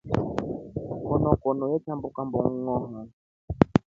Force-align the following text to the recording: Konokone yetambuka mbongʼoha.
Konokone 1.07 1.63
yetambuka 1.71 2.21
mbongʼoha. 2.27 3.01